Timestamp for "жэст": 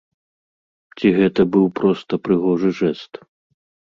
2.81-3.13